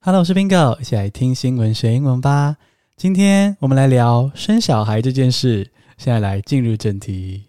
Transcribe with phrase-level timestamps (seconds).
[0.00, 2.56] Hello，我是 Bingo，一起来听新闻学英文吧。
[2.96, 5.72] 今天我们来聊生小孩这件事。
[5.98, 7.46] 现在来进入正题。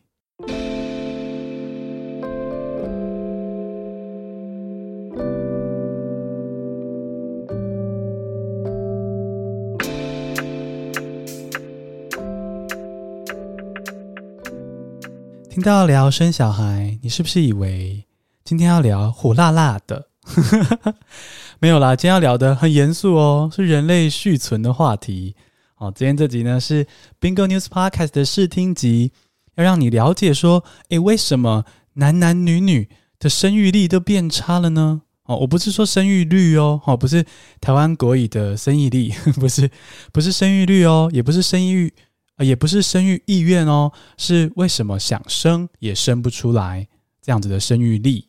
[15.49, 18.05] 听到聊生小孩，你是不是以为
[18.43, 20.07] 今天要聊火辣辣的？
[21.59, 25.35] 没有啦，今天要聊的很严肃哦，是人类续存的话题。
[25.73, 26.85] 好，今天这集呢是
[27.19, 29.11] Bingo News Podcast 的试听集，
[29.55, 35.01] 要让你了解说，诶，为什么男男女女的生育力都变差了呢？
[35.25, 37.25] 哦，我不是说生育率哦，哦，不是
[37.59, 39.69] 台湾国语的生育力， 不是，
[40.11, 41.93] 不是生育率哦，也不是生育，
[42.39, 46.87] 也不是生育意愿哦，是为什么想生也生不出来
[47.21, 48.26] 这样子的生育力。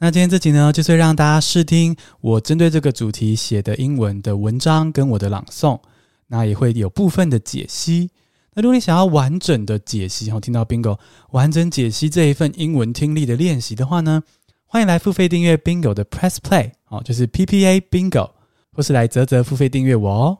[0.00, 5.80] 那今天这集呢，就是让大家试听我针对这个主题写的英文的文章跟我的朗诵，
[6.28, 8.10] 那也会有部分的解析。
[8.54, 14.22] 那如果你想要完整的解析，然听到 Bingo 完整解析这一份英文听力的练习的话呢，
[14.66, 18.30] 欢迎来付费订阅 Bingo 的 Press Play，哦，就是 P P A Bingo，
[18.72, 20.38] 或是来泽泽付费订阅我哦。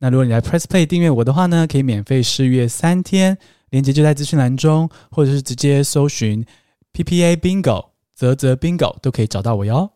[0.00, 3.38] 那如果你来 Press Play 订阅我的话呢，可以免费试阅三天，
[3.70, 6.44] 链接就在资讯栏中，或者是直接搜寻
[6.92, 7.95] P P A Bingo。
[8.16, 9.92] 啧啧 Bingo 都可以找到我哟。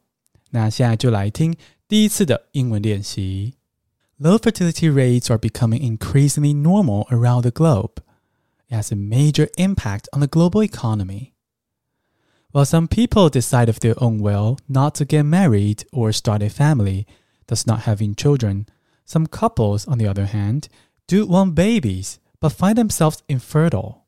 [0.50, 1.56] 那现在就来听
[1.88, 3.54] 第一次的英文练习。
[4.18, 8.02] Low fertility rates are becoming increasingly normal around the globe.
[8.68, 11.32] It has a major impact on the global economy.
[12.52, 16.50] While some people decide of their own will not to get married or start a
[16.50, 17.06] family,
[17.46, 18.66] thus not having children,
[19.06, 20.68] some couples, on the other hand,
[21.06, 24.06] do want babies but find themselves infertile.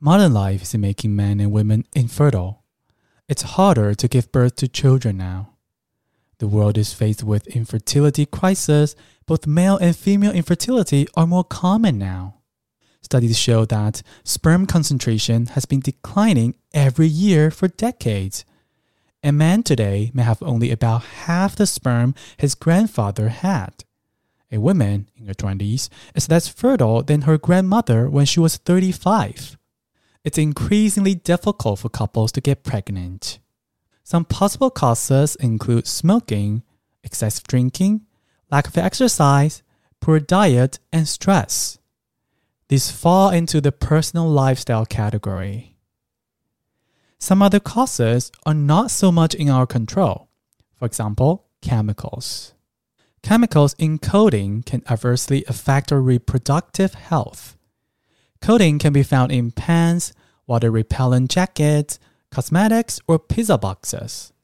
[0.00, 2.63] Modern life is making men and women infertile.
[3.26, 5.54] It's harder to give birth to children now.
[6.38, 8.94] The world is faced with infertility crisis.
[9.26, 12.40] Both male and female infertility are more common now.
[13.00, 18.44] Studies show that sperm concentration has been declining every year for decades.
[19.22, 23.84] A man today may have only about half the sperm his grandfather had.
[24.52, 29.56] A woman in her 20s is less fertile than her grandmother when she was 35
[30.24, 33.38] it's increasingly difficult for couples to get pregnant.
[34.02, 36.62] Some possible causes include smoking,
[37.02, 38.06] excessive drinking,
[38.50, 39.62] lack of exercise,
[40.00, 41.78] poor diet, and stress.
[42.68, 45.76] These fall into the personal lifestyle category.
[47.18, 50.28] Some other causes are not so much in our control.
[50.74, 52.54] For example, chemicals.
[53.22, 57.56] Chemicals in clothing can adversely affect our reproductive health.
[58.44, 60.12] Coating can be found in pans,
[60.46, 61.98] water repellent jackets,
[62.30, 64.34] cosmetics, or pizza boxes.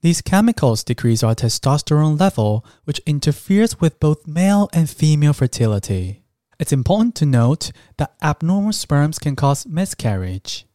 [0.00, 6.24] These chemicals decrease our testosterone level, which interferes with both male and female fertility.
[6.58, 10.66] It's important to note that abnormal sperms can cause miscarriage.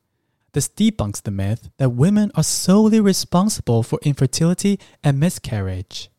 [0.54, 6.10] This debunks the myth that women are solely responsible for infertility and miscarriage.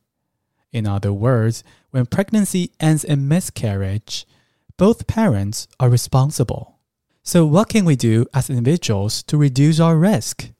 [0.72, 4.26] In other words, when pregnancy ends in miscarriage,
[4.77, 6.79] both parents are responsible.
[7.23, 10.51] So, what can we do as individuals to reduce our risk?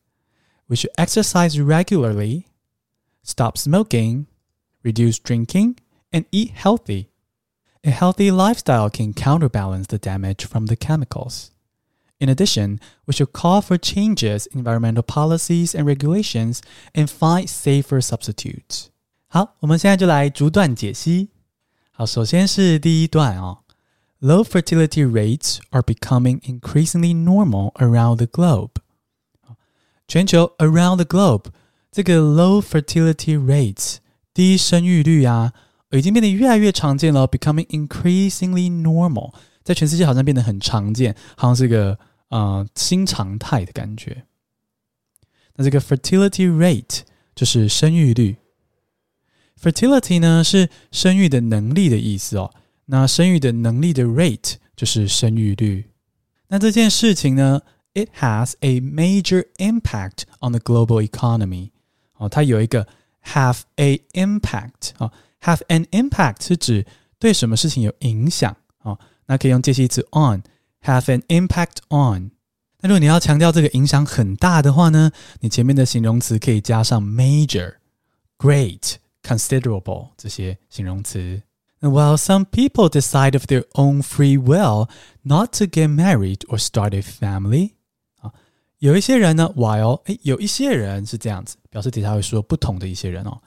[0.70, 2.48] We should exercise regularly,
[3.22, 4.28] stop smoking,
[4.82, 5.80] reduce drinking,
[6.12, 7.10] and eat healthy.
[7.84, 11.52] A healthy lifestyle can counterbalance the damage from the chemicals.
[12.20, 16.62] In addition, we should call for changes in environmental policies and regulations
[16.96, 18.88] and find safer substitutes.
[19.28, 21.32] 好，我们现在就来逐段解析。
[21.92, 23.60] 好，首先是第一段哦。
[24.21, 28.71] Low fertility rates are becoming increasingly normal around the globe.
[30.09, 31.53] 全球 around the globe
[31.93, 33.99] 这个 low fertility rates
[34.35, 35.53] 低生育率啊，
[35.91, 37.29] 已经变得越来越常见了。
[37.29, 41.99] Becoming increasingly normal，在全世界好像变得很常见，好像是个
[42.31, 44.25] 呃新常态的感觉。
[45.55, 47.03] 那这个 fertility rate
[47.37, 48.39] 就是生育率。
[49.61, 52.53] Fertility 呢是生育的能力的意思哦。
[52.91, 55.91] 那生育的能力的 rate 就是生育率。
[56.49, 57.61] 那这件事情呢
[57.93, 61.71] ，it has a major impact on the global economy。
[62.15, 62.87] 哦，它有一个
[63.25, 65.13] have a impact 啊
[65.43, 66.87] ，have an impact 是指
[67.19, 68.99] 对什么事情有影响啊。
[69.27, 72.31] 那可以用介系词 on，have an impact on。
[72.81, 77.75] 那如果你要强调这个影响很大的话呢，你前面的形容词可以加上 major、
[78.39, 81.43] great、considerable 这些形容词。
[81.82, 84.90] while some people decide of their own free will
[85.24, 87.72] not to get married or start a family，
[88.22, 88.32] 啊，
[88.80, 93.42] 有一些人呢，while 哎，有一些人是这样子，表示底下会说不同的一些人哦。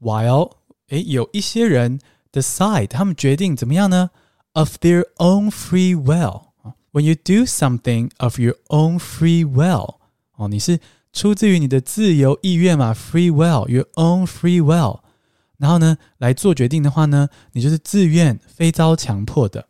[0.00, 0.52] while
[0.88, 1.98] 诶有一些人
[2.30, 4.10] decide 他们决定怎么样呢？
[4.52, 9.96] Of their own free will。When you do something of your own free will，
[10.36, 10.80] 哦，你是
[11.12, 12.94] 出自于你的自由意愿嘛？
[12.94, 15.00] Free will，your own free will。
[15.57, 19.67] 然后呢，来做决定的话呢，你就是自愿，非遭强迫的。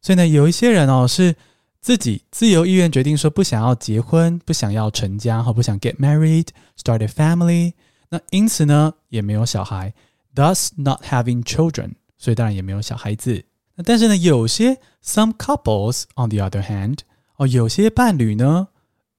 [0.00, 1.34] 所以呢，有一些人哦，是
[1.80, 7.72] 自己自由意愿决定说不想要结婚，不想要成家，或不想 get married，start a family。
[8.08, 9.92] 那因此呢，也没有小孩
[10.34, 11.92] ，thus not having children。
[12.18, 13.44] 所以当然也没有小孩子。
[13.74, 16.98] 那但是呢，有些 some couples on the other hand，
[17.36, 18.68] 哦，有些伴侣呢，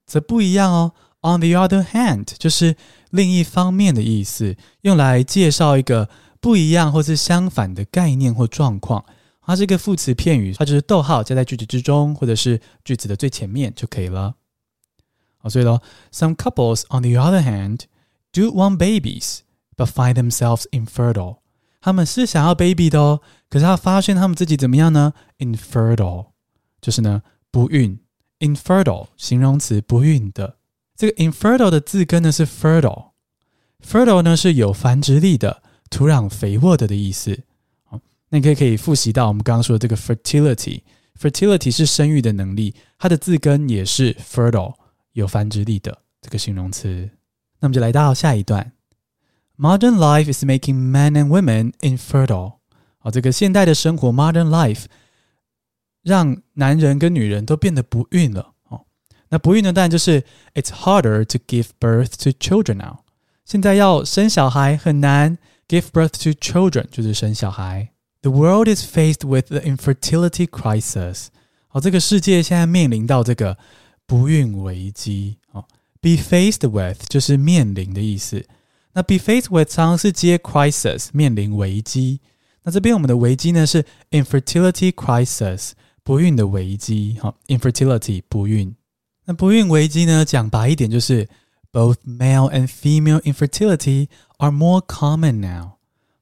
[0.05, 0.93] 则不一样哦。
[1.23, 2.75] On the other hand，就是
[3.09, 6.09] 另一方面的意思，用来介绍一个
[6.41, 9.05] 不一样或是相反的概念或状况。
[9.45, 14.35] 它是一个副词片语，它就是逗号加在句子之中，或者是句子的最前面就可以了。
[15.37, 15.81] 好，所以咯
[16.11, 17.81] ，Some couples on the other hand
[18.33, 19.39] do want babies
[19.77, 21.37] but find themselves infertile。
[21.79, 26.27] 他们是想要 baby 的哦，可是他发现他们自己怎么样呢？Infertile，
[26.81, 27.99] 就是呢不孕。
[28.39, 30.57] Infertile 形容词不孕的。
[31.03, 37.43] 这个 infertile 的字根呢是 fertile，fertile 呢是有繁殖力的、土壤肥沃的的意思。
[37.83, 44.75] 好，那你可以可以复习到我们刚刚说的这个 fertility，fertility 是生育的能力，它的字根也是 fertile，
[45.11, 47.09] 有繁殖力的这个形容词。
[47.59, 48.71] 那么就来到下一段
[49.57, 52.59] ，Modern life is making men and women infertile。
[52.99, 54.85] 好，这个现代的生活 modern life
[56.01, 58.52] 让男人跟女人都变得不孕了。
[59.32, 59.72] 那不孕呢？
[59.72, 60.22] 当然就是
[60.54, 63.00] It's harder to give birth to children now。
[63.44, 65.38] 现在要生小孩很难，
[65.68, 67.90] give birth to children 就是生小孩。
[68.22, 71.26] The world is faced with the infertility crisis。
[71.68, 73.56] 好，这个世界现在面临到这个
[74.06, 75.36] 不孕危机。
[75.52, 75.64] 哦，
[76.00, 78.44] be faced with 就是面临的意思。
[78.94, 82.20] 那 be faced with 常常是接 crisis，面临危机。
[82.64, 87.18] 那这边我们的危机呢是 infertility crisis，不孕的危机。
[87.20, 88.74] 好，infertility 不孕。
[89.25, 90.25] 那不孕危机呢？
[90.25, 91.27] 讲白一点就是
[91.71, 95.73] both male and female infertility are more common now。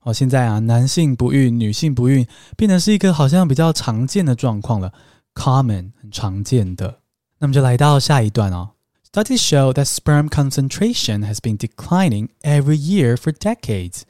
[0.02, 2.26] 哦，现在啊，男性不孕、女性不孕
[2.58, 4.94] 变成是一个好像比较常见的状况了
[5.36, 7.00] ，common 很常见的。
[7.40, 8.72] 那么就来到下一段哦。
[9.12, 14.02] Studies show that sperm concentration has been declining every year for decades。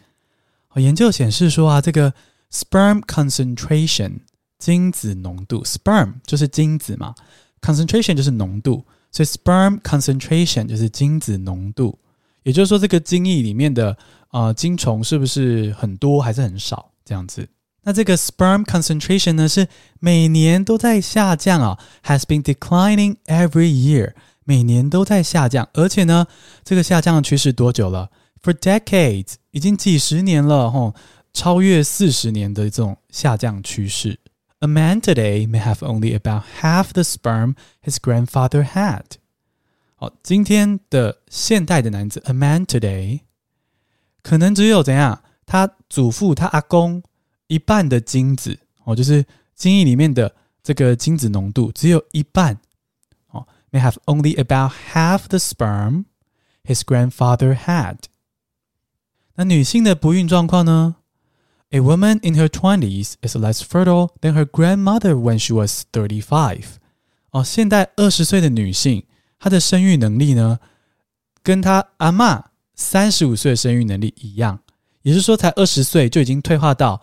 [0.70, 2.14] 哦，研究显示说啊，这个
[2.52, 4.20] sperm concentration
[4.58, 7.16] 精子浓度，sperm 就是精子嘛。
[7.62, 11.98] Concentration 就是浓度，所以 sperm concentration 就是精子浓度。
[12.44, 13.96] 也就是说，这个精液里面的
[14.30, 17.48] 啊精虫是不是很多还是很少这样子？
[17.84, 19.68] 那这个 sperm concentration 呢是
[20.00, 26.28] 每年都在下降啊，has been declining every year，每年都在下降，而且呢，
[26.64, 28.10] 这个下降的趋势多久了
[28.44, 30.96] ？For decades，已经几十年了，吼，
[31.34, 34.20] 超越四十年的这种下降趋势。
[34.61, 39.05] A man today may have only about half the sperm his grandfather had。
[39.95, 43.21] 好，今天的现代的男子，a man today，
[44.23, 45.23] 可能只有怎样？
[45.45, 47.03] 他祖父、他阿公
[47.47, 49.25] 一半的精子哦，就是
[49.55, 52.59] 精液里面的这个精子浓度只有一半
[53.29, 56.07] 哦，may have only about half the sperm
[56.65, 57.97] his grandfather had。
[59.37, 60.97] 那女性的不孕状况呢
[61.71, 66.65] ？A woman in her twenties is less fertile than her grandmother when she was thirty-five。
[67.31, 69.05] 哦，现代二十岁的女性，
[69.39, 70.59] 她的生育能力呢，
[71.43, 74.61] 跟她阿妈三十五岁的生育能力一样，
[75.03, 77.03] 也就是说，才二十岁就已经退化到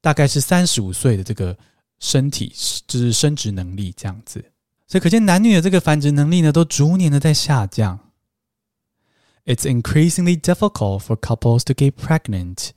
[0.00, 1.56] 大概是三十五岁的这个
[1.98, 2.52] 身体，
[2.86, 4.44] 就是生殖能力这样子。
[4.88, 8.00] 所以可见男女的这个繁殖能力呢，都逐年的在下降。
[9.44, 12.70] It's increasingly difficult for couples to get pregnant.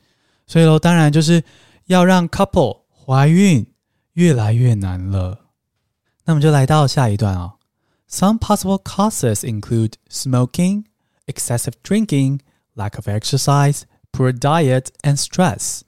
[0.49, 1.45] 所以喽，当然就是
[1.87, 3.65] 要让 couple 怀孕
[4.15, 5.39] 越来越难了。
[6.25, 7.53] 那我们就来到下一段啊、哦。
[8.11, 10.85] Some possible causes include smoking,
[11.27, 12.41] excessive drinking,
[12.75, 15.83] lack of exercise, poor diet, and stress。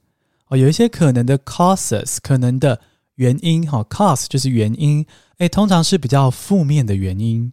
[0.48, 2.80] 哦，有一些可能的 causes，可能的
[3.14, 5.06] 原因哈、哦、，cause 就是原因，
[5.38, 7.50] 诶，通常是比较负面的原因。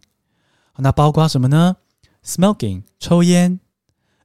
[0.76, 1.78] 那包括什么呢
[2.22, 3.60] ？Smoking 抽烟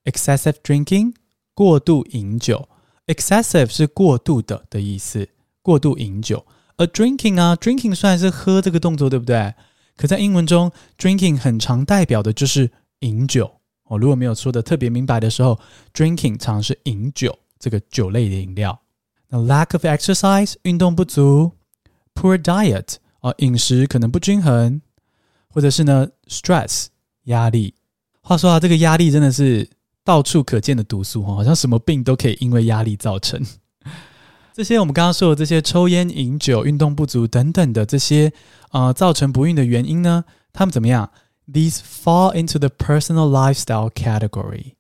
[0.04, 1.14] ，excessive drinking
[1.54, 2.68] 过度饮酒。
[3.08, 5.28] Excessive 是过度的的意思，
[5.62, 6.46] 过度饮酒。
[6.78, 9.54] 而 drinking 啊，drinking 虽然是喝这个动作，对不对？
[9.96, 13.60] 可在英文中，drinking 很常代表的就是饮酒。
[13.86, 15.60] 哦，如果没有说的特别明白的时候
[15.94, 18.82] ，drinking 常是饮酒这个酒类的饮料。
[19.30, 21.52] 那 lack of exercise 运动不足
[22.16, 24.82] ，poor diet 哦饮食可能不均衡，
[25.50, 26.88] 或者是呢 stress
[27.26, 27.76] 压力。
[28.22, 29.70] 话说啊，这个压力真的是
[30.04, 33.42] 到处可见的毒素哈，好像什么病都可以因为压力造成。
[34.54, 38.32] 这些我们刚刚说的这些抽烟、饮酒、运动不足等等的这些
[38.72, 41.10] 呃造成不孕的原因呢，他们怎么样
[41.52, 44.74] ？These fall into the personal lifestyle category。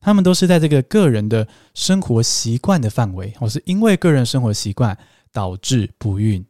[0.00, 4.98] 他们都是在这个个人的生活习惯的范围，或是因为个人生活习惯
[5.32, 6.44] 导致不孕。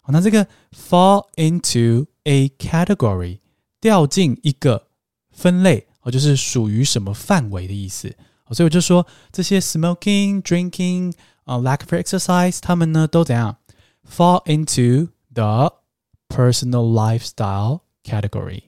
[0.00, 3.40] 好，那这个 fall into a category
[3.78, 4.86] 掉进一个
[5.30, 8.13] 分类，哦，就是属于什么范围的意思。
[8.51, 11.13] 所以我就说这些 smoking、drinking。
[11.45, 13.57] 啊，lack of exercise，他们呢都怎样
[14.09, 15.73] fall into the
[16.29, 18.61] personal lifestyle category，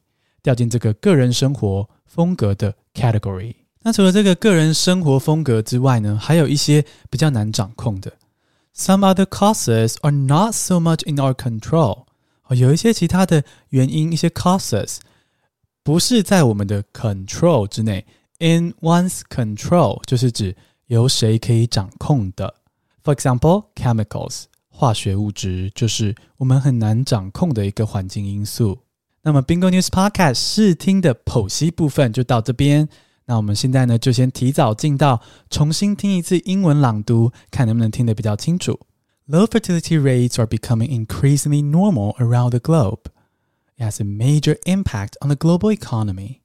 [0.43, 3.55] 掉进这个个人生活风格的 category。
[3.83, 8.11] 那除了这个个人生活风格之外呢，还有一些比较难掌控的。
[8.75, 12.07] Some other causes are not so much in our control。
[12.47, 14.97] 哦，有一些其他的原因，一些 causes
[15.83, 18.05] 不是在我们的 control 之内。
[18.39, 20.55] In one's control 就是指
[20.87, 22.55] 由谁可以掌控的。
[23.03, 28.79] For example, chemicals 化学物质就是我们很难掌控的一个环境因素。
[29.21, 32.89] 那么 Bingo News Podcast 试听的剖析部分就到这边。
[33.25, 38.79] 那我们现在呢就先提早进到重新听一次英文朗读，看能不能听得比较清楚。
[39.27, 42.99] Low fertility rates are becoming increasingly normal around the globe.
[43.80, 46.42] It has a major impact on the global economy.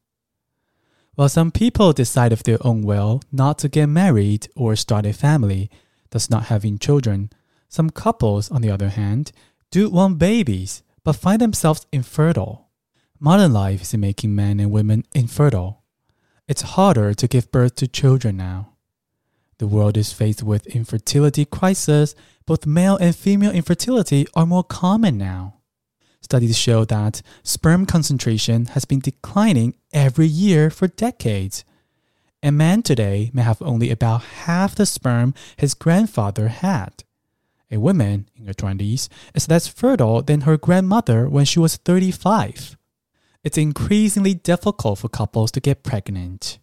[1.15, 5.11] While some people decide of their own will not to get married or start a
[5.11, 5.69] family,
[6.11, 7.29] thus not having children.
[7.67, 9.33] Some couples, on the other hand,
[9.69, 12.69] do want babies but find themselves infertile.
[13.19, 15.83] Modern life is making men and women infertile.
[16.47, 18.77] It's harder to give birth to children now.
[19.57, 22.15] The world is faced with infertility crisis.
[22.45, 25.55] Both male and female infertility are more common now.
[26.25, 31.63] Studies show that sperm concentration has been declining every year for decades
[32.45, 37.03] a man today may have only about half the sperm his grandfather had.
[37.71, 42.77] A woman in her 20s is less fertile than her grandmother when she was 35.
[43.43, 46.59] It's increasingly difficult for couples to get pregnant.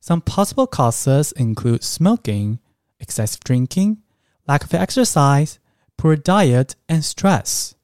[0.00, 2.58] Some possible causes include smoking,
[2.98, 4.02] excessive drinking,
[4.48, 5.60] lack of exercise,
[5.96, 7.76] poor diet, and stress.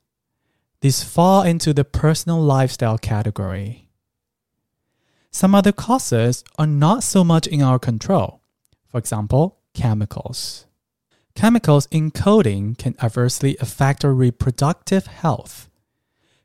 [0.80, 3.88] These fall into the personal lifestyle category.
[5.30, 8.40] Some other causes are not so much in our control.
[8.86, 10.66] For example, chemicals.
[11.34, 15.68] Chemicals in clothing can adversely affect our reproductive health.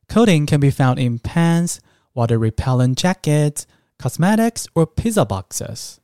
[0.10, 1.80] Coating can be found in pans,
[2.14, 3.66] water repellent jackets,
[3.98, 6.00] cosmetics, or pizza boxes.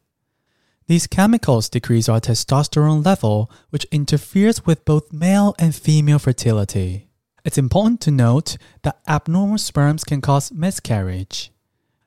[0.88, 7.09] These chemicals decrease our testosterone level, which interferes with both male and female fertility.
[7.50, 11.52] It's important to note that abnormal sperms can cause miscarriage.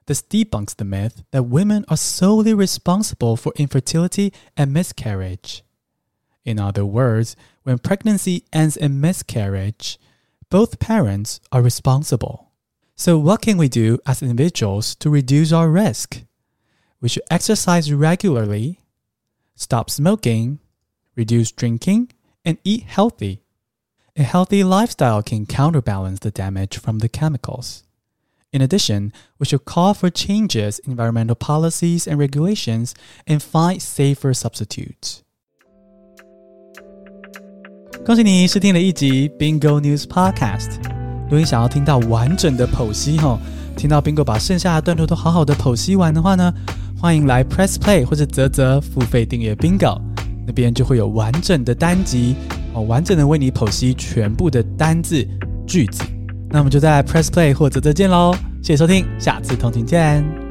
[0.06, 5.64] This debunks the myth that women are solely responsible for infertility and miscarriage.
[6.44, 7.34] In other words,
[7.64, 9.98] when pregnancy ends in miscarriage,
[10.48, 12.52] both parents are responsible.
[12.94, 16.22] So, what can we do as individuals to reduce our risk?
[17.00, 18.78] We should exercise regularly,
[19.56, 20.60] stop smoking,
[21.16, 22.12] reduce drinking,
[22.44, 23.41] and eat healthy.
[24.14, 27.82] A healthy lifestyle can counterbalance the damage from the chemicals.
[28.52, 32.92] In addition, we should call for changes in environmental policies and regulations
[33.26, 35.22] and find safer substitutes.
[38.04, 40.72] 恭喜你试听了一集 Bingo News Podcast。
[41.24, 43.38] 如果你想要听到完整的剖析吼，
[43.78, 46.52] 听到 Bingo 把剩下的段落都好好的剖析完的话呢，
[47.00, 49.98] 欢迎来 Press Play 或者啧啧付费订阅 Bingo，
[50.46, 52.36] 那边就会有完整的单集。
[52.74, 55.26] 哦，完整的为你剖析全部的单字
[55.66, 56.02] 句子。
[56.50, 58.34] 那我们就在 Press Play 或者再见喽！
[58.62, 60.41] 谢谢收听，下次同频见。